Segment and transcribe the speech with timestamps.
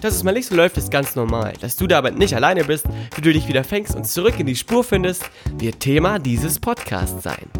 [0.00, 1.54] Dass es mal nicht so läuft, ist ganz normal.
[1.60, 4.56] Dass du dabei nicht alleine bist, wie du dich wieder fängst und zurück in die
[4.56, 5.24] Spur findest,
[5.58, 7.50] wird Thema dieses Podcasts sein.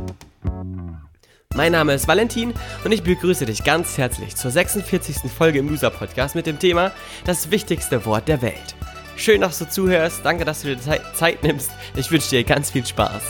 [1.55, 2.53] Mein Name ist Valentin
[2.85, 5.31] und ich begrüße dich ganz herzlich zur 46.
[5.31, 6.93] Folge im Loser Podcast mit dem Thema
[7.25, 8.77] Das wichtigste Wort der Welt.
[9.17, 10.79] Schön, dass du zuhörst, danke, dass du dir
[11.15, 11.71] Zeit nimmst.
[11.95, 13.23] Ich wünsche dir ganz viel Spaß.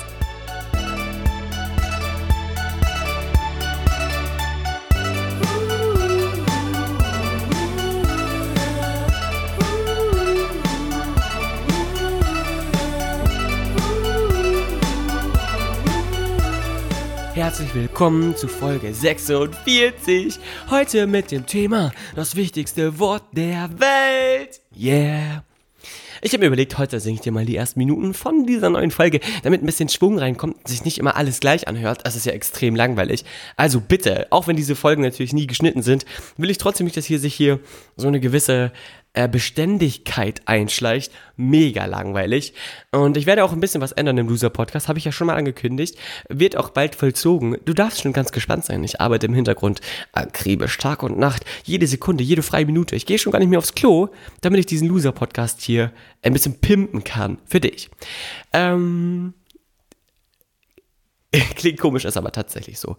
[17.76, 20.38] Willkommen zu Folge 46.
[20.70, 24.62] Heute mit dem Thema das wichtigste Wort der Welt.
[24.74, 25.44] Yeah.
[26.22, 28.90] Ich habe mir überlegt, heute singe ich dir mal die ersten Minuten von dieser neuen
[28.90, 32.00] Folge, damit ein bisschen Schwung reinkommt und sich nicht immer alles gleich anhört.
[32.04, 33.26] Das ist ja extrem langweilig.
[33.56, 36.06] Also bitte, auch wenn diese Folgen natürlich nie geschnitten sind,
[36.38, 37.60] will ich trotzdem nicht, dass hier sich hier
[37.96, 38.72] so eine gewisse
[39.16, 41.10] äh, Beständigkeit einschleicht.
[41.36, 42.52] Mega langweilig.
[42.92, 45.36] Und ich werde auch ein bisschen was ändern im Loser-Podcast, habe ich ja schon mal
[45.36, 45.96] angekündigt.
[46.28, 47.56] Wird auch bald vollzogen.
[47.64, 48.84] Du darfst schon ganz gespannt sein.
[48.84, 49.80] Ich arbeite im Hintergrund
[50.12, 51.44] akribisch Tag und Nacht.
[51.64, 52.94] Jede Sekunde, jede freie Minute.
[52.94, 54.08] Ich gehe schon gar nicht mehr aufs Klo,
[54.42, 55.92] damit ich diesen Loser-Podcast hier
[56.22, 57.38] ein bisschen pimpen kann.
[57.46, 57.88] Für dich.
[58.52, 59.32] Ähm.
[61.56, 62.96] Klingt komisch, ist aber tatsächlich so.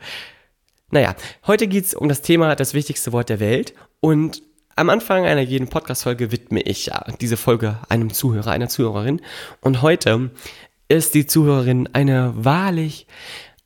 [0.90, 1.16] Naja,
[1.46, 4.42] heute geht es um das Thema das wichtigste Wort der Welt und
[4.78, 9.22] am Anfang einer jeden Podcast-Folge widme ich ja diese Folge einem Zuhörer, einer Zuhörerin.
[9.60, 10.30] Und heute
[10.88, 13.08] ist die Zuhörerin eine wahrlich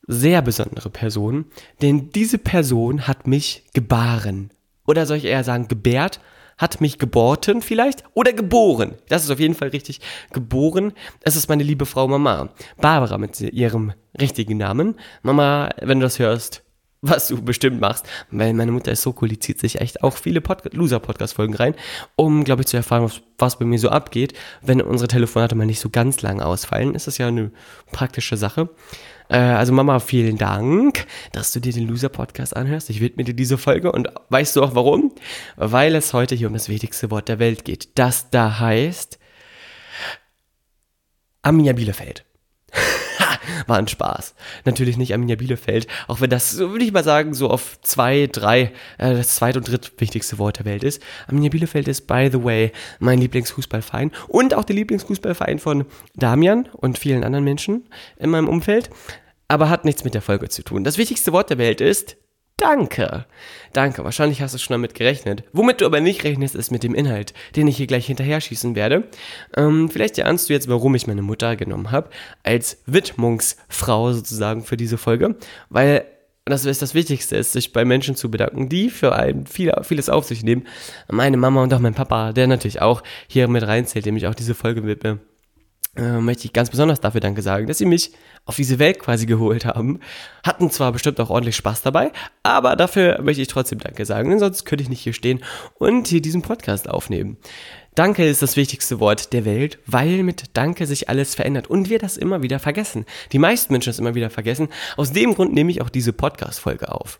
[0.08, 1.46] sehr besondere Person,
[1.82, 4.52] denn diese Person hat mich gebaren.
[4.88, 6.22] Oder soll ich eher sagen, gebärt,
[6.58, 8.96] hat mich geborten vielleicht oder geboren.
[9.10, 10.00] Das ist auf jeden Fall richtig.
[10.32, 10.94] Geboren.
[11.22, 12.50] Es ist meine liebe Frau Mama.
[12.78, 14.96] Barbara mit ihrem richtigen Namen.
[15.24, 16.64] Mama, wenn du das hörst,
[17.02, 20.16] was du bestimmt machst, weil meine Mutter ist so cool, die zieht sich echt auch
[20.16, 21.76] viele Pod Loser-Podcast-Folgen rein,
[22.16, 24.34] um, glaube ich, zu erfahren, was, was, bei mir so abgeht.
[24.62, 27.52] Wenn unsere Telefonate mal nicht so ganz lang ausfallen, ist das ja eine
[27.92, 28.70] praktische Sache.
[29.30, 32.92] Äh, also Mama, vielen Dank, dass du dir den Loser-Podcast anhörst.
[32.92, 35.12] Ich widme dir diese Folge und weißt du auch warum?
[35.56, 37.98] Weil es heute hier um das wichtigste Wort der Welt geht.
[37.98, 39.18] Das da heißt
[41.42, 42.26] Arminia Bielefeld
[43.68, 44.36] war ein Spaß.
[44.66, 48.72] Natürlich nicht Arminia Bielefeld, auch wenn das, würde ich mal sagen, so auf zwei, drei,
[48.98, 51.02] äh, das zweit- und drittwichtigste Wort der Welt ist.
[51.28, 55.86] Arminia Bielefeld ist, by the way, mein Lieblingsfußballverein und auch der Lieblingsfußballverein von
[56.16, 57.88] Damian und vielen anderen Menschen
[58.18, 58.90] in meinem Umfeld,
[59.48, 60.84] aber hat nichts mit der Folge zu tun.
[60.84, 62.18] Das wichtigste Wort der Welt ist
[62.62, 63.26] Danke.
[63.74, 64.04] Danke.
[64.04, 65.44] Wahrscheinlich hast du schon damit gerechnet.
[65.52, 68.76] Womit du aber nicht rechnest, ist mit dem Inhalt, den ich hier gleich hinterher schießen
[68.76, 69.06] werde.
[69.58, 72.12] Ähm, vielleicht erahnst du jetzt, warum ich meine Mutter genommen habe,
[72.44, 75.38] als Widmungsfrau sozusagen für diese Folge.
[75.70, 76.06] Weil
[76.46, 80.10] das ist das Wichtigste, ist, sich bei Menschen zu bedanken, die für einen viel, vieles
[80.10, 80.68] auf sich nehmen.
[81.10, 84.36] Meine Mama und auch mein Papa, der natürlich auch hier mit reinzählt, dem ich auch
[84.36, 85.20] diese Folge widme
[85.96, 88.12] äh, möchte ich ganz besonders dafür Danke sagen, dass sie mich
[88.46, 90.00] auf diese Welt quasi geholt haben.
[90.44, 92.12] Hatten zwar bestimmt auch ordentlich Spaß dabei,
[92.44, 95.44] aber dafür möchte ich trotzdem Danke sagen, denn sonst könnte ich nicht hier stehen
[95.76, 97.38] und hier diesen Podcast aufnehmen.
[97.94, 102.00] Danke ist das wichtigste Wort der Welt, weil mit Danke sich alles verändert und wir
[102.00, 103.06] das immer wieder vergessen.
[103.34, 104.70] Die meisten Menschen das immer wieder vergessen.
[104.96, 107.20] Aus dem Grund nehme ich auch diese Podcast-Folge auf.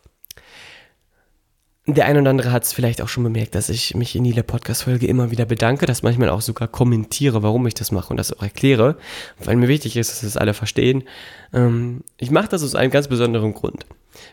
[1.86, 4.44] Der ein oder andere hat es vielleicht auch schon bemerkt, dass ich mich in jeder
[4.44, 8.32] Podcast-Folge immer wieder bedanke, dass manchmal auch sogar kommentiere, warum ich das mache und das
[8.32, 8.96] auch erkläre,
[9.42, 11.02] weil mir wichtig ist, dass das alle verstehen.
[11.52, 13.84] Ähm, ich mache das aus einem ganz besonderen Grund.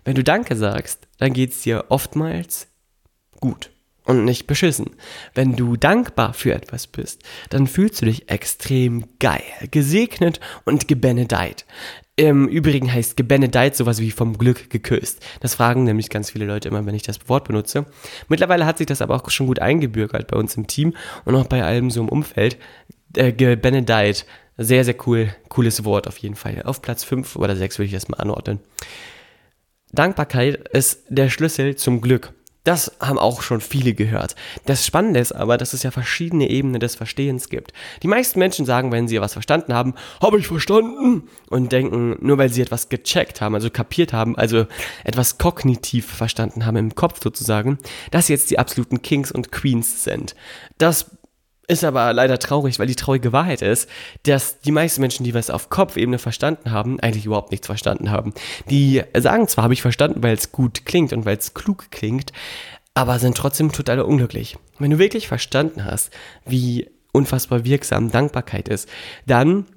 [0.05, 2.67] Wenn du Danke sagst, dann geht es dir oftmals
[3.39, 3.71] gut
[4.05, 4.91] und nicht beschissen.
[5.33, 11.65] Wenn du dankbar für etwas bist, dann fühlst du dich extrem geil, gesegnet und gebenedeit.
[12.19, 15.25] Im Übrigen heißt gebenedeit sowas wie vom Glück geküsst.
[15.39, 17.85] Das fragen nämlich ganz viele Leute immer, wenn ich das Wort benutze.
[18.27, 21.45] Mittlerweile hat sich das aber auch schon gut eingebürgert bei uns im Team und auch
[21.45, 22.57] bei allem so im Umfeld.
[23.15, 24.25] Äh, gebenedeit,
[24.57, 26.61] sehr, sehr cool, cooles Wort auf jeden Fall.
[26.63, 28.59] Auf Platz 5 oder 6 würde ich das mal anordnen.
[29.93, 32.33] Dankbarkeit ist der Schlüssel zum Glück.
[32.69, 34.35] Das haben auch schon viele gehört.
[34.67, 37.73] Das Spannende ist aber, dass es ja verschiedene Ebenen des Verstehens gibt.
[38.03, 42.37] Die meisten Menschen sagen, wenn sie was verstanden haben, habe ich verstanden und denken, nur
[42.37, 44.67] weil sie etwas gecheckt haben, also kapiert haben, also
[45.03, 47.79] etwas kognitiv verstanden haben im Kopf sozusagen,
[48.11, 50.35] dass sie jetzt die absoluten Kings und Queens sind.
[50.77, 51.09] Das
[51.69, 53.87] Ist aber leider traurig, weil die traurige Wahrheit ist,
[54.23, 58.33] dass die meisten Menschen, die was auf Kopfebene verstanden haben, eigentlich überhaupt nichts verstanden haben.
[58.71, 62.33] Die sagen zwar, habe ich verstanden, weil es gut klingt und weil es klug klingt,
[62.95, 64.57] aber sind trotzdem total unglücklich.
[64.79, 66.11] Wenn du wirklich verstanden hast,
[66.43, 68.89] wie unfassbar wirksam Dankbarkeit ist,
[69.27, 69.67] dann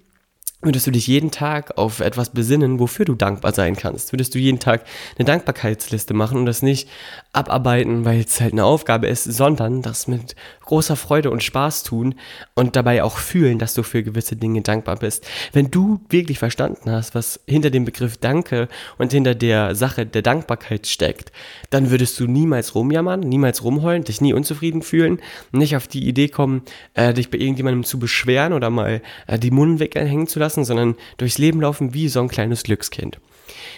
[0.64, 4.12] Würdest du dich jeden Tag auf etwas besinnen, wofür du dankbar sein kannst?
[4.12, 4.84] Würdest du jeden Tag
[5.18, 6.88] eine Dankbarkeitsliste machen und das nicht
[7.32, 12.14] abarbeiten, weil es halt eine Aufgabe ist, sondern das mit großer Freude und Spaß tun
[12.54, 15.26] und dabei auch fühlen, dass du für gewisse Dinge dankbar bist.
[15.52, 18.68] Wenn du wirklich verstanden hast, was hinter dem Begriff Danke
[18.98, 21.32] und hinter der Sache der Dankbarkeit steckt,
[21.70, 25.20] dann würdest du niemals rumjammern, niemals rumheulen, dich nie unzufrieden fühlen,
[25.50, 26.62] nicht auf die Idee kommen,
[26.94, 30.96] äh, dich bei irgendjemandem zu beschweren oder mal äh, die Mundwinkel hängen zu lassen, sondern
[31.16, 33.18] durchs Leben laufen wie so ein kleines Glückskind.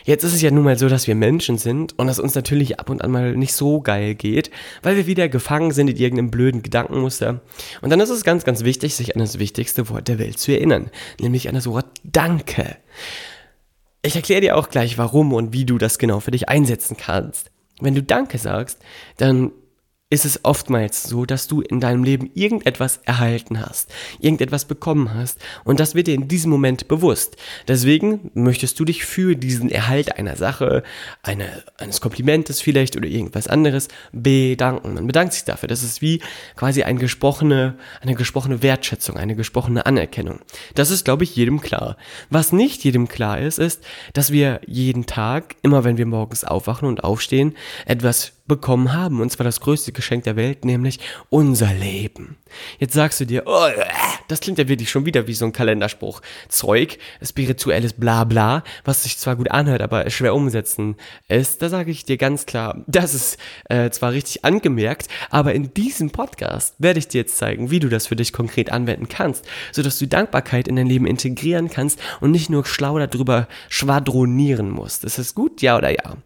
[0.04, 2.78] Jetzt ist es ja nun mal so, dass wir Menschen sind und dass uns natürlich
[2.78, 4.50] ab und an mal nicht so geil geht,
[4.82, 7.40] weil wir wieder gefangen sind in irgendeinem blöden Gedankenmuster.
[7.80, 10.52] Und dann ist es ganz, ganz wichtig, sich an das wichtigste Wort der Welt zu
[10.52, 10.90] erinnern,
[11.20, 12.76] nämlich an das Wort Danke.
[14.02, 17.50] Ich erkläre dir auch gleich, warum und wie du das genau für dich einsetzen kannst.
[17.80, 18.78] Wenn du Danke sagst,
[19.16, 19.50] dann
[20.14, 25.40] ist es oftmals so, dass du in deinem Leben irgendetwas erhalten hast, irgendetwas bekommen hast
[25.64, 27.36] und das wird dir in diesem Moment bewusst.
[27.66, 30.84] Deswegen möchtest du dich für diesen Erhalt einer Sache,
[31.22, 34.94] eine, eines Komplimentes vielleicht oder irgendwas anderes bedanken.
[34.94, 35.68] Man bedankt sich dafür.
[35.68, 36.20] Das ist wie
[36.54, 40.38] quasi eine gesprochene, eine gesprochene Wertschätzung, eine gesprochene Anerkennung.
[40.76, 41.96] Das ist, glaube ich, jedem klar.
[42.30, 43.82] Was nicht jedem klar ist, ist,
[44.12, 49.30] dass wir jeden Tag, immer wenn wir morgens aufwachen und aufstehen, etwas bekommen haben, und
[49.30, 51.00] zwar das größte Geschenk der Welt, nämlich
[51.30, 52.36] unser Leben.
[52.78, 53.68] Jetzt sagst du dir, oh,
[54.28, 56.20] das klingt ja wirklich schon wieder wie so ein Kalenderspruch.
[56.48, 60.96] Zeug, spirituelles Blabla, was sich zwar gut anhört, aber schwer umsetzen
[61.28, 61.62] ist.
[61.62, 63.38] Da sage ich dir ganz klar, das ist
[63.68, 67.88] äh, zwar richtig angemerkt, aber in diesem Podcast werde ich dir jetzt zeigen, wie du
[67.88, 72.30] das für dich konkret anwenden kannst, sodass du Dankbarkeit in dein Leben integrieren kannst und
[72.30, 75.04] nicht nur schlau darüber schwadronieren musst.
[75.04, 75.62] Ist das gut?
[75.62, 76.16] Ja oder ja?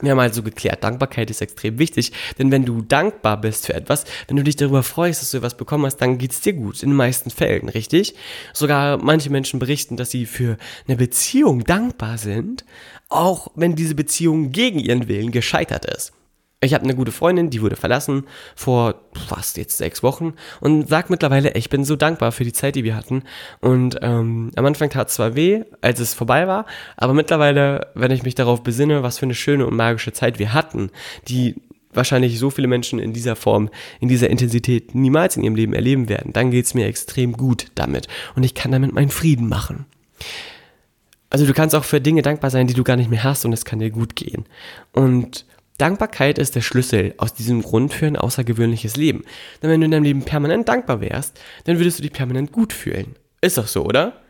[0.00, 4.04] Wir haben also geklärt, Dankbarkeit ist extrem wichtig, denn wenn du dankbar bist für etwas,
[4.28, 6.90] wenn du dich darüber freust, dass du etwas bekommen hast, dann geht's dir gut, in
[6.90, 8.14] den meisten Fällen, richtig?
[8.52, 12.66] Sogar manche Menschen berichten, dass sie für eine Beziehung dankbar sind,
[13.08, 16.12] auch wenn diese Beziehung gegen ihren Willen gescheitert ist.
[16.66, 18.24] Ich habe eine gute Freundin, die wurde verlassen
[18.54, 18.96] vor
[19.28, 22.84] fast jetzt sechs Wochen und sagt mittlerweile, ich bin so dankbar für die Zeit, die
[22.84, 23.22] wir hatten.
[23.60, 26.66] Und ähm, am Anfang tat es zwar weh, als es vorbei war,
[26.96, 30.52] aber mittlerweile, wenn ich mich darauf besinne, was für eine schöne und magische Zeit wir
[30.52, 30.90] hatten,
[31.28, 31.54] die
[31.92, 33.70] wahrscheinlich so viele Menschen in dieser Form,
[34.00, 38.08] in dieser Intensität niemals in ihrem Leben erleben werden, dann geht's mir extrem gut damit
[38.34, 39.86] und ich kann damit meinen Frieden machen.
[41.30, 43.52] Also du kannst auch für Dinge dankbar sein, die du gar nicht mehr hast und
[43.52, 44.44] es kann dir gut gehen.
[44.92, 45.44] Und
[45.78, 49.24] Dankbarkeit ist der Schlüssel aus diesem Grund für ein außergewöhnliches Leben.
[49.62, 52.72] Denn wenn du in deinem Leben permanent dankbar wärst, dann würdest du dich permanent gut
[52.72, 53.16] fühlen.
[53.40, 54.20] Ist doch so, oder?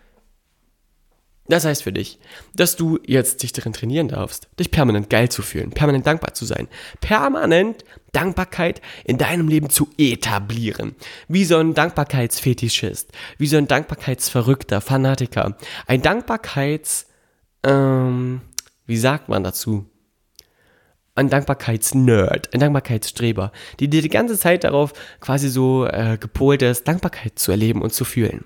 [1.48, 2.18] Das heißt für dich,
[2.54, 6.44] dass du jetzt dich darin trainieren darfst, dich permanent geil zu fühlen, permanent dankbar zu
[6.44, 6.66] sein,
[7.00, 10.96] permanent Dankbarkeit in deinem Leben zu etablieren.
[11.28, 15.56] Wie so ein Dankbarkeitsfetischist, wie so ein Dankbarkeitsverrückter, Fanatiker,
[15.86, 17.06] ein Dankbarkeits,
[17.62, 18.40] ähm,
[18.86, 19.88] wie sagt man dazu?
[21.16, 26.86] Ein Dankbarkeitsnerd, ein Dankbarkeitsstreber, die dir die ganze Zeit darauf quasi so äh, gepolt ist,
[26.86, 28.44] Dankbarkeit zu erleben und zu fühlen.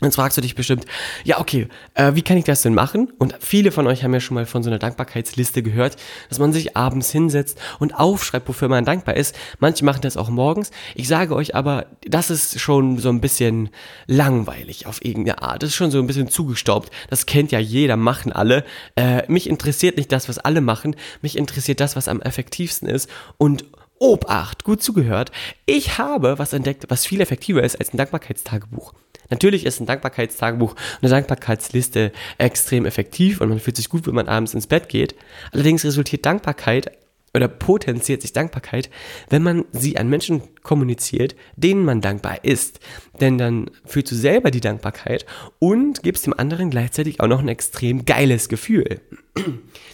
[0.00, 0.86] Jetzt fragst du dich bestimmt,
[1.24, 3.12] ja, okay, äh, wie kann ich das denn machen?
[3.18, 5.96] Und viele von euch haben ja schon mal von so einer Dankbarkeitsliste gehört,
[6.28, 9.34] dass man sich abends hinsetzt und aufschreibt, wofür man dankbar ist.
[9.58, 10.70] Manche machen das auch morgens.
[10.94, 13.70] Ich sage euch aber, das ist schon so ein bisschen
[14.06, 15.64] langweilig auf irgendeine Art.
[15.64, 16.92] Das ist schon so ein bisschen zugestaubt.
[17.10, 18.64] Das kennt ja jeder, machen alle.
[18.94, 20.94] Äh, mich interessiert nicht das, was alle machen.
[21.22, 23.10] Mich interessiert das, was am effektivsten ist.
[23.36, 23.64] Und
[23.98, 25.32] Obacht, gut zugehört.
[25.66, 28.92] Ich habe was entdeckt, was viel effektiver ist als ein Dankbarkeitstagebuch.
[29.30, 34.28] Natürlich ist ein Dankbarkeitstagebuch, eine Dankbarkeitsliste extrem effektiv und man fühlt sich gut, wenn man
[34.28, 35.14] abends ins Bett geht.
[35.52, 36.92] Allerdings resultiert Dankbarkeit
[37.34, 38.90] oder potenziert sich Dankbarkeit,
[39.28, 42.80] wenn man sie an Menschen kommuniziert, denen man dankbar ist.
[43.20, 45.26] Denn dann fühlst du selber die Dankbarkeit
[45.58, 49.00] und gibst dem anderen gleichzeitig auch noch ein extrem geiles Gefühl.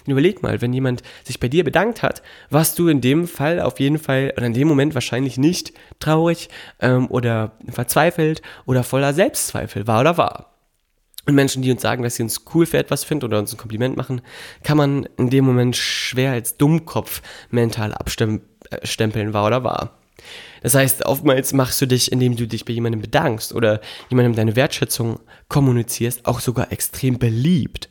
[0.06, 3.80] überleg mal, wenn jemand sich bei dir bedankt hat, warst du in dem Fall auf
[3.80, 6.48] jeden Fall oder in dem Moment wahrscheinlich nicht traurig
[6.80, 10.53] ähm, oder verzweifelt oder voller Selbstzweifel, war oder war.
[11.26, 13.58] Und Menschen, die uns sagen, dass sie uns cool für etwas finden oder uns ein
[13.58, 14.20] Kompliment machen,
[14.62, 19.98] kann man in dem Moment schwer als Dummkopf mental abstempeln, war oder war.
[20.62, 24.56] Das heißt, oftmals machst du dich, indem du dich bei jemandem bedankst oder jemandem deine
[24.56, 27.88] Wertschätzung kommunizierst, auch sogar extrem beliebt.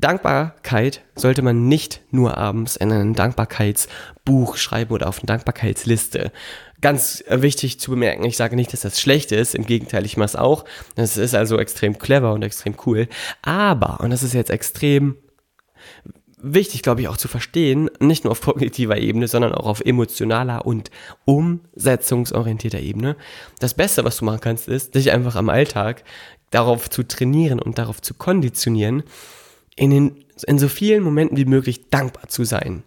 [0.00, 6.32] Dankbarkeit sollte man nicht nur abends in ein Dankbarkeitsbuch schreiben oder auf eine Dankbarkeitsliste.
[6.80, 10.26] Ganz wichtig zu bemerken, ich sage nicht, dass das schlecht ist, im Gegenteil, ich mache
[10.26, 10.64] es auch.
[10.94, 13.08] Das ist also extrem clever und extrem cool.
[13.42, 15.16] Aber, und das ist jetzt extrem
[16.42, 20.64] wichtig, glaube ich, auch zu verstehen, nicht nur auf kognitiver Ebene, sondern auch auf emotionaler
[20.64, 20.90] und
[21.24, 23.16] umsetzungsorientierter Ebene.
[23.58, 26.02] Das Beste, was du machen kannst, ist, dich einfach am Alltag
[26.50, 29.02] darauf zu trainieren und darauf zu konditionieren,
[29.80, 32.82] in, den, in so vielen Momenten wie möglich dankbar zu sein.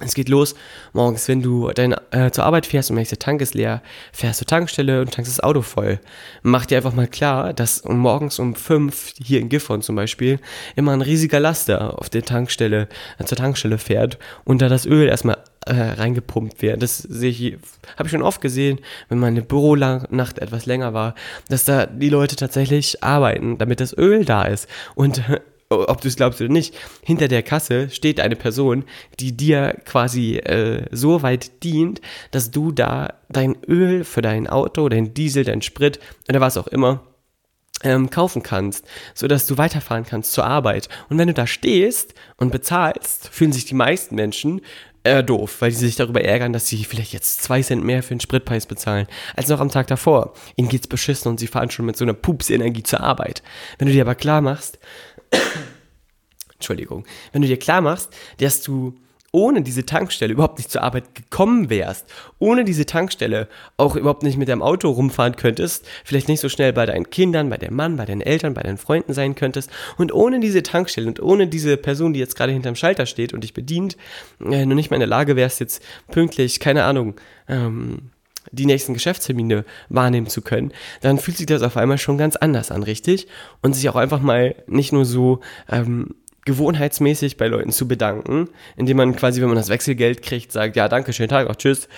[0.00, 0.56] Es geht los
[0.92, 4.38] morgens, wenn du deine, äh, zur Arbeit fährst und merkst, der Tank ist leer, fährst
[4.38, 6.00] zur Tankstelle und tankst das Auto voll.
[6.42, 10.40] Mach dir einfach mal klar, dass morgens um fünf hier in Gifhorn zum Beispiel
[10.74, 12.88] immer ein riesiger Laster auf der Tankstelle,
[13.18, 16.82] äh, zur Tankstelle fährt und da das Öl erstmal äh, reingepumpt wird.
[16.82, 17.58] Das sehe ich,
[17.96, 21.14] habe ich schon oft gesehen, wenn meine Büronacht etwas länger war,
[21.48, 24.68] dass da die Leute tatsächlich arbeiten, damit das Öl da ist.
[24.96, 25.22] Und
[25.68, 28.84] ob du es glaubst oder nicht, hinter der Kasse steht eine Person,
[29.20, 34.88] die dir quasi äh, so weit dient, dass du da dein Öl für dein Auto,
[34.88, 37.02] dein Diesel, dein Sprit oder was auch immer
[37.82, 40.88] ähm, kaufen kannst, so dass du weiterfahren kannst zur Arbeit.
[41.08, 44.60] Und wenn du da stehst und bezahlst, fühlen sich die meisten Menschen
[45.04, 48.14] äh, doof, weil sie sich darüber ärgern, dass sie vielleicht jetzt zwei Cent mehr für
[48.14, 49.06] den Spritpreis bezahlen,
[49.36, 50.32] als noch am Tag davor.
[50.56, 53.42] Ihnen geht's beschissen und sie fahren schon mit so einer Pupsenergie zur Arbeit.
[53.78, 54.78] Wenn du dir aber klar machst,
[56.54, 58.94] Entschuldigung, wenn du dir klar machst, dass du
[59.34, 62.06] ohne diese Tankstelle überhaupt nicht zur Arbeit gekommen wärst,
[62.38, 66.72] ohne diese Tankstelle auch überhaupt nicht mit deinem Auto rumfahren könntest, vielleicht nicht so schnell
[66.72, 70.14] bei deinen Kindern, bei deinem Mann, bei deinen Eltern, bei deinen Freunden sein könntest und
[70.14, 73.54] ohne diese Tankstelle und ohne diese Person, die jetzt gerade hinterm Schalter steht und dich
[73.54, 73.96] bedient,
[74.40, 77.16] äh, nur nicht mal in der Lage wärst, jetzt pünktlich, keine Ahnung,
[77.48, 78.10] ähm,
[78.52, 82.70] die nächsten Geschäftstermine wahrnehmen zu können, dann fühlt sich das auf einmal schon ganz anders
[82.70, 83.26] an, richtig?
[83.62, 88.98] Und sich auch einfach mal nicht nur so ähm, gewohnheitsmäßig bei Leuten zu bedanken, indem
[88.98, 91.88] man quasi, wenn man das Wechselgeld kriegt, sagt, ja, danke, schönen Tag, auch tschüss,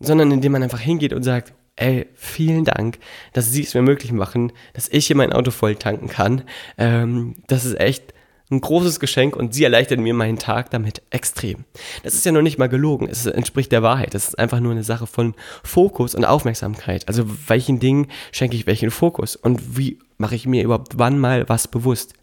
[0.00, 2.98] sondern indem man einfach hingeht und sagt, ey, vielen Dank,
[3.32, 6.42] dass Sie es mir möglich machen, dass ich hier mein Auto voll tanken kann.
[6.76, 8.14] Ähm, das ist echt
[8.50, 11.64] ein großes Geschenk und Sie erleichtern mir meinen Tag damit extrem.
[12.02, 14.14] Das ist ja noch nicht mal gelogen, es entspricht der Wahrheit.
[14.14, 17.06] Das ist einfach nur eine Sache von Fokus und Aufmerksamkeit.
[17.08, 21.48] Also welchen Dingen schenke ich welchen Fokus und wie mache ich mir überhaupt wann mal
[21.48, 22.14] was bewusst?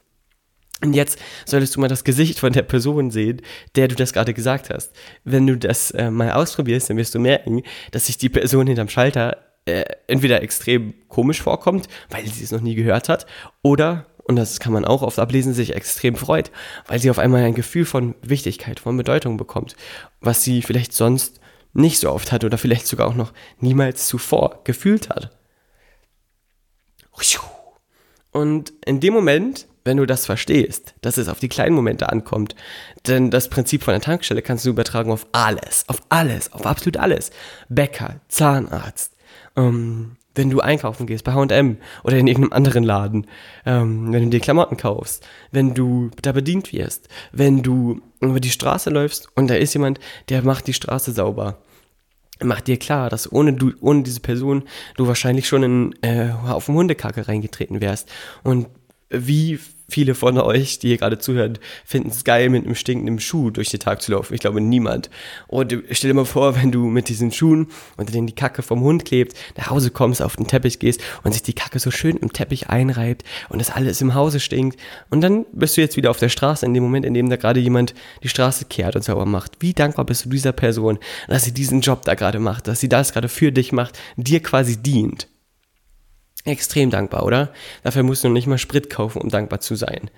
[0.82, 3.41] Und jetzt solltest du mal das Gesicht von der Person sehen,
[3.75, 4.91] der du das gerade gesagt hast.
[5.24, 8.89] Wenn du das äh, mal ausprobierst, dann wirst du merken, dass sich die Person hinterm
[8.89, 13.25] Schalter äh, entweder extrem komisch vorkommt, weil sie es noch nie gehört hat,
[13.63, 16.51] oder, und das kann man auch oft ablesen, sich extrem freut,
[16.88, 19.75] weil sie auf einmal ein Gefühl von Wichtigkeit, von Bedeutung bekommt,
[20.20, 21.39] was sie vielleicht sonst
[21.74, 25.32] nicht so oft hat oder vielleicht sogar auch noch niemals zuvor gefühlt hat.
[28.32, 32.55] Und in dem Moment wenn du das verstehst, dass es auf die kleinen Momente ankommt,
[33.08, 36.98] denn das Prinzip von der Tankstelle kannst du übertragen auf alles, auf alles, auf absolut
[36.98, 37.29] alles.
[37.70, 39.15] Bäcker, Zahnarzt,
[39.55, 43.27] ähm, wenn du einkaufen gehst bei H&M oder in irgendeinem anderen Laden,
[43.65, 48.51] ähm, wenn du dir Klamotten kaufst, wenn du da bedient wirst, wenn du über die
[48.51, 50.00] Straße läufst und da ist jemand,
[50.30, 51.58] der macht die Straße sauber.
[52.42, 54.63] Mach dir klar, dass ohne du, ohne diese Person
[54.98, 58.10] du wahrscheinlich schon in äh, auf dem Hundekacke reingetreten wärst.
[58.44, 58.68] Und
[59.10, 63.50] wie viele von euch, die hier gerade zuhören, finden es geil, mit einem stinkenden Schuh
[63.50, 64.34] durch den Tag zu laufen.
[64.34, 65.10] Ich glaube niemand.
[65.48, 68.82] Und stell dir mal vor, wenn du mit diesen Schuhen, unter denen die Kacke vom
[68.82, 72.18] Hund klebt, nach Hause kommst, auf den Teppich gehst und sich die Kacke so schön
[72.18, 74.80] im Teppich einreibt und das alles im Hause stinkt.
[75.10, 77.36] Und dann bist du jetzt wieder auf der Straße in dem Moment, in dem da
[77.36, 79.54] gerade jemand die Straße kehrt und sauber macht.
[79.60, 82.89] Wie dankbar bist du dieser Person, dass sie diesen Job da gerade macht, dass sie
[82.89, 85.27] das gerade für dich macht, dir quasi dient.
[86.46, 87.52] Extrem dankbar, oder?
[87.84, 90.10] Dafür musst du nicht mal Sprit kaufen, um dankbar zu sein.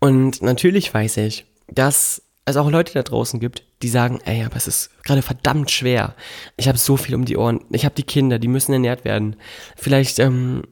[0.00, 4.56] Und natürlich weiß ich, dass es auch Leute da draußen gibt, die sagen, ey, aber
[4.56, 6.14] es ist gerade verdammt schwer.
[6.56, 7.60] Ich habe so viel um die Ohren.
[7.70, 9.36] Ich habe die Kinder, die müssen ernährt werden.
[9.76, 10.62] Vielleicht ähm,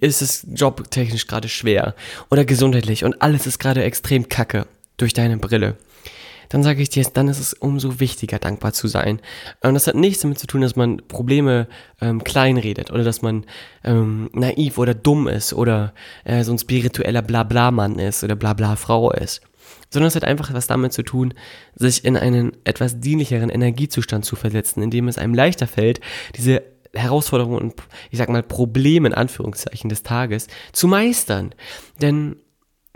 [0.00, 1.94] ist es jobtechnisch gerade schwer
[2.30, 4.66] oder gesundheitlich und alles ist gerade extrem kacke
[4.96, 5.76] durch deine Brille
[6.48, 9.20] dann sage ich dir, dann ist es umso wichtiger, dankbar zu sein.
[9.62, 11.68] Und das hat nichts damit zu tun, dass man Probleme
[12.00, 13.44] ähm, kleinredet oder dass man
[13.84, 19.42] ähm, naiv oder dumm ist oder äh, so ein spiritueller Blabla-Mann ist oder Blabla-Frau ist.
[19.90, 21.34] Sondern es hat einfach was damit zu tun,
[21.74, 26.00] sich in einen etwas dienlicheren Energiezustand zu versetzen, in dem es einem leichter fällt,
[26.36, 26.62] diese
[26.94, 27.74] Herausforderungen und
[28.10, 31.54] ich sag mal Probleme in Anführungszeichen des Tages zu meistern.
[32.00, 32.36] Denn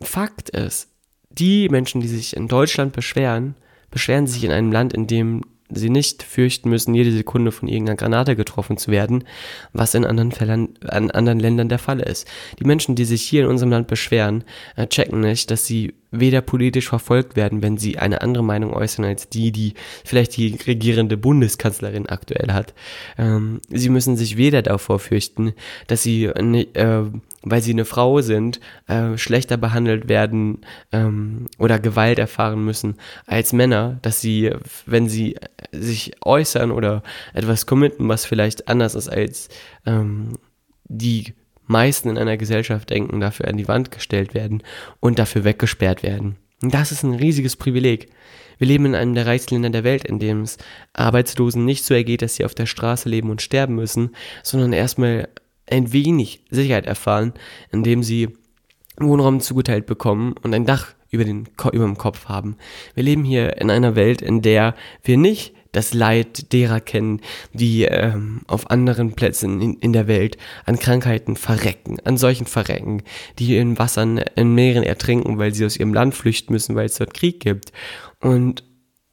[0.01, 0.92] Fakt ist,
[1.39, 3.55] die Menschen, die sich in Deutschland beschweren,
[3.91, 5.43] beschweren sich in einem Land, in dem
[5.79, 9.25] sie nicht fürchten müssen, jede Sekunde von irgendeiner Granate getroffen zu werden,
[9.73, 12.29] was in anderen Fällen, an anderen Ländern der Fall ist.
[12.59, 14.45] Die Menschen, die sich hier in unserem Land beschweren,
[14.77, 19.05] äh, checken nicht, dass sie weder politisch verfolgt werden, wenn sie eine andere Meinung äußern
[19.05, 19.75] als die, die
[20.05, 22.75] vielleicht die regierende Bundeskanzlerin aktuell hat.
[23.17, 25.55] Ähm, sie müssen sich weder davor fürchten,
[25.87, 27.05] dass sie, äh,
[27.43, 30.61] weil sie eine Frau sind, äh, schlechter behandelt werden
[30.93, 32.97] ähm, oder Gewalt erfahren müssen
[33.27, 34.51] als Männer, dass sie,
[34.87, 35.37] wenn sie
[35.73, 37.03] sich äußern oder
[37.35, 39.49] etwas committen, was vielleicht anders ist als
[39.87, 40.39] ähm,
[40.85, 41.35] die
[41.67, 44.63] meisten in einer Gesellschaft denken, dafür an die Wand gestellt werden
[45.01, 46.37] und dafür weggesperrt werden.
[46.63, 48.09] Und das ist ein riesiges Privileg.
[48.59, 50.59] Wir leben in einem der reichsten Länder der Welt, in dem es
[50.93, 54.11] Arbeitslosen nicht so ergeht, dass sie auf der Straße leben und sterben müssen,
[54.45, 55.29] sondern erstmal
[55.73, 57.33] ein wenig Sicherheit erfahren,
[57.73, 58.29] indem sie
[58.99, 62.57] Wohnraum zugeteilt bekommen und ein Dach über, den, über dem Kopf haben.
[62.95, 67.21] Wir leben hier in einer Welt, in der wir nicht das Leid derer kennen,
[67.55, 70.37] die ähm, auf anderen Plätzen in, in der Welt
[70.67, 73.03] an Krankheiten verrecken, an solchen verrecken,
[73.39, 76.97] die in Wassern, in Meeren ertrinken, weil sie aus ihrem Land flüchten müssen, weil es
[76.97, 77.73] dort Krieg gibt.
[78.21, 78.65] Und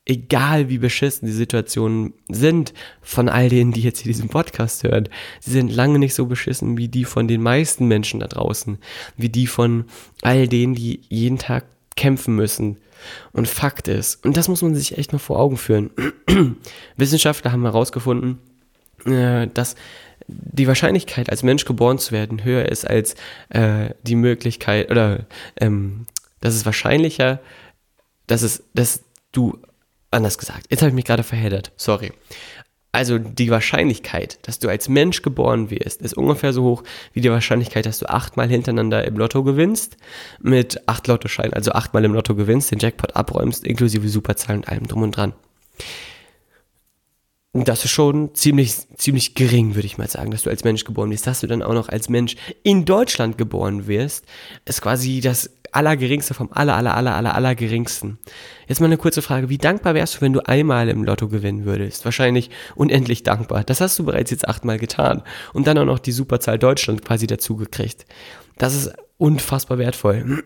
[0.10, 5.08] egal wie beschissen die Situationen sind von all denen, die jetzt hier diesen Podcast hören,
[5.40, 8.78] sie sind lange nicht so beschissen wie die von den meisten Menschen da draußen,
[9.18, 9.86] wie die von
[10.22, 12.78] all denen, die jeden Tag kämpfen müssen.
[13.32, 15.92] Und Fakt ist, und das muss man sich echt mal vor Augen führen,
[16.98, 18.40] Wissenschaftler haben herausgefunden,
[19.06, 19.76] äh, dass
[20.28, 23.16] die Wahrscheinlichkeit, als Mensch geboren zu werden, höher ist als
[23.50, 25.26] äh, die Möglichkeit, oder
[25.60, 26.06] ähm,
[26.42, 27.40] dass es wahrscheinlicher,
[28.28, 29.58] dass es, dass du,
[30.12, 32.12] anders gesagt, jetzt habe ich mich gerade verheddert, sorry.
[32.92, 37.30] Also die Wahrscheinlichkeit, dass du als Mensch geboren wirst, ist ungefähr so hoch wie die
[37.30, 39.98] Wahrscheinlichkeit, dass du achtmal hintereinander im Lotto gewinnst,
[40.42, 44.88] mit acht Lottoscheinen, also achtmal im Lotto gewinnst, den Jackpot abräumst, inklusive Superzahlen und allem
[44.88, 45.34] drum und dran.
[47.54, 51.10] Das ist schon ziemlich, ziemlich gering, würde ich mal sagen, dass du als Mensch geboren
[51.10, 51.26] wirst.
[51.26, 54.26] Dass du dann auch noch als Mensch in Deutschland geboren wirst,
[54.66, 58.20] ist quasi das Allergeringste vom aller, aller, aller, aller, allergeringsten.
[58.68, 59.50] Jetzt mal eine kurze Frage.
[59.50, 62.06] Wie dankbar wärst du, wenn du einmal im Lotto gewinnen würdest?
[62.06, 63.64] Wahrscheinlich unendlich dankbar.
[63.64, 65.24] Das hast du bereits jetzt achtmal getan.
[65.54, 68.06] Und dann auch noch die Superzahl Deutschland quasi dazu gekriegt.
[68.58, 70.44] Das ist unfassbar wertvoll.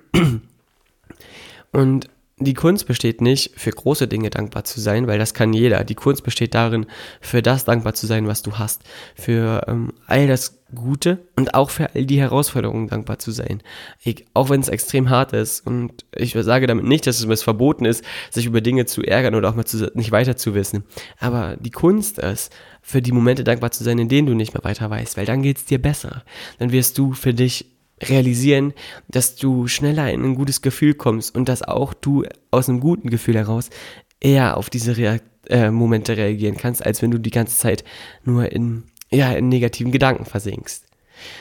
[1.74, 2.10] Und
[2.44, 5.84] die Kunst besteht nicht, für große Dinge dankbar zu sein, weil das kann jeder.
[5.84, 6.86] Die Kunst besteht darin,
[7.22, 8.84] für das dankbar zu sein, was du hast.
[9.16, 13.62] Für ähm, all das Gute und auch für all die Herausforderungen dankbar zu sein.
[14.04, 15.66] Ich, auch wenn es extrem hart ist.
[15.66, 19.50] Und ich sage damit nicht, dass es verboten ist, sich über Dinge zu ärgern oder
[19.50, 20.84] auch mal zu, nicht weiter zu wissen.
[21.20, 22.52] Aber die Kunst ist,
[22.82, 25.42] für die Momente dankbar zu sein, in denen du nicht mehr weiter weißt, weil dann
[25.42, 26.24] geht es dir besser.
[26.60, 27.73] Dann wirst du für dich
[28.10, 28.74] realisieren,
[29.08, 33.10] dass du schneller in ein gutes Gefühl kommst und dass auch du aus einem guten
[33.10, 33.70] Gefühl heraus
[34.20, 37.84] eher auf diese Reakt äh, Momente reagieren kannst, als wenn du die ganze Zeit
[38.24, 40.86] nur in, ja, in negativen Gedanken versinkst.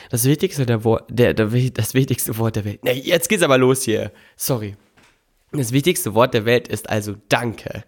[0.09, 2.83] Das wichtigste, der Wort, der, der, das wichtigste Wort der Welt.
[2.83, 4.11] Nee, jetzt geht's aber los hier.
[4.35, 4.75] Sorry.
[5.51, 7.83] Das wichtigste Wort der Welt ist also Danke.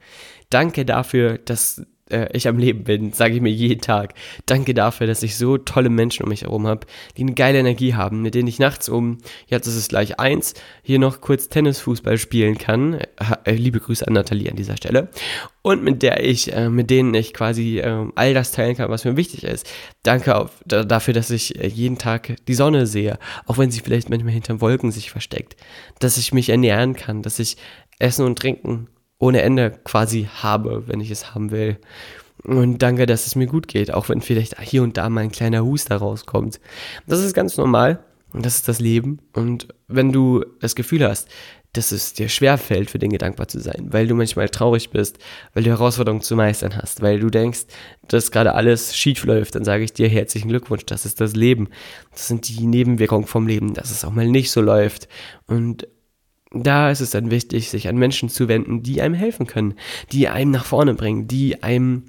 [0.50, 4.14] Danke dafür, dass äh, ich am Leben bin, sage ich mir jeden Tag.
[4.46, 6.88] Danke dafür, dass ich so tolle Menschen um mich herum habe,
[7.18, 10.54] die eine geile Energie haben, mit denen ich nachts um, jetzt ist es gleich eins,
[10.84, 13.00] hier noch kurz Tennisfußball spielen kann.
[13.44, 15.10] Äh, liebe Grüße an Nathalie an dieser Stelle.
[15.62, 19.06] Und mit der ich, äh, mit denen ich quasi äh, all das teilen kann, was
[19.06, 19.68] mir wichtig ist.
[20.04, 23.80] Danke auf, da, dafür, dass ich äh, jeden Tag die Sonne sehe, auch wenn sie
[23.80, 25.56] vielleicht manchmal hinter Wolken sich versteckt.
[26.00, 27.58] Dass ich mich ernähren kann, dass ich
[27.98, 28.90] Essen und Trinken
[29.26, 31.78] ohne Ende quasi habe, wenn ich es haben will.
[32.44, 35.32] Und danke, dass es mir gut geht, auch wenn vielleicht hier und da mal ein
[35.32, 36.60] kleiner Huster rauskommt.
[37.08, 39.20] Das ist ganz normal und das ist das Leben.
[39.34, 41.28] Und wenn du das Gefühl hast,
[41.74, 45.18] dass es dir schwerfällt, für Dinge dankbar zu sein, weil du manchmal traurig bist,
[45.54, 47.66] weil du Herausforderungen zu meistern hast, weil du denkst,
[48.08, 51.70] dass gerade alles schief läuft, dann sage ich dir herzlichen Glückwunsch, das ist das Leben.
[52.12, 55.10] Das sind die Nebenwirkungen vom Leben, dass es auch mal nicht so läuft.
[55.48, 55.88] Und
[56.64, 59.76] da ist es dann wichtig, sich an Menschen zu wenden, die einem helfen können,
[60.12, 62.04] die einem nach vorne bringen, die einem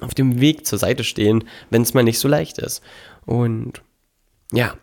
[0.00, 2.82] auf dem Weg zur Seite stehen, wenn es mal nicht so leicht ist.
[3.24, 3.82] Und
[4.52, 4.74] ja,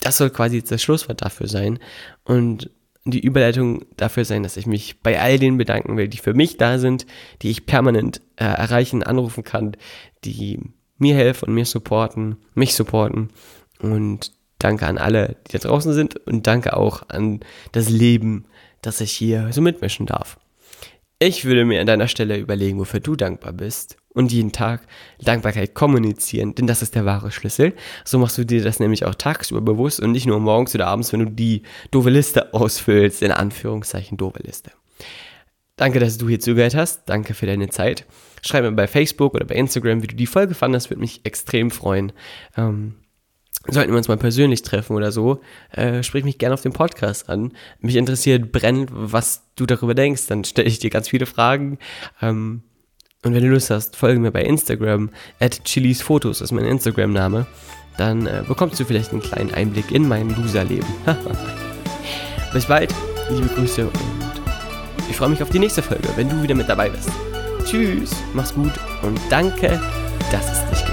[0.00, 1.78] das soll quasi das Schlusswort dafür sein.
[2.24, 2.70] Und
[3.04, 6.56] die Überleitung dafür sein, dass ich mich bei all denen bedanken will, die für mich
[6.56, 7.06] da sind,
[7.42, 9.76] die ich permanent äh, erreichen, anrufen kann,
[10.24, 10.60] die
[10.98, 13.30] mir helfen und mir supporten, mich supporten
[13.80, 17.40] und Danke an alle, die da draußen sind und danke auch an
[17.72, 18.44] das Leben,
[18.80, 20.38] dass ich hier so mitmischen darf.
[21.18, 24.82] Ich würde mir an deiner Stelle überlegen, wofür du dankbar bist und jeden Tag
[25.20, 27.74] Dankbarkeit kommunizieren, denn das ist der wahre Schlüssel.
[28.04, 31.12] So machst du dir das nämlich auch tagsüber bewusst und nicht nur morgens oder abends,
[31.12, 34.70] wenn du die doofe Liste ausfüllst, in Anführungszeichen doofe Liste.
[35.74, 37.08] Danke, dass du hier zugehört hast.
[37.08, 38.06] Danke für deine Zeit.
[38.44, 41.72] schreib mir bei Facebook oder bei Instagram, wie du die Folge fandest, würde mich extrem
[41.72, 42.12] freuen.
[42.56, 42.94] Ähm,
[43.68, 47.28] sollten wir uns mal persönlich treffen oder so, äh, sprich mich gerne auf dem Podcast
[47.28, 47.52] an.
[47.80, 50.26] Mich interessiert brennend, was du darüber denkst.
[50.26, 51.78] Dann stelle ich dir ganz viele Fragen.
[52.20, 52.62] Ähm,
[53.24, 57.46] und wenn du Lust hast, folge mir bei Instagram, at chilisfotos ist mein Instagram-Name.
[57.98, 60.86] Dann äh, bekommst du vielleicht einen kleinen Einblick in mein Loser-Leben.
[62.52, 62.92] Bis bald,
[63.30, 63.92] liebe Grüße und
[65.08, 67.10] ich freue mich auf die nächste Folge, wenn du wieder mit dabei bist.
[67.64, 68.72] Tschüss, mach's gut
[69.02, 69.80] und danke,
[70.30, 70.91] dass es dich gibt.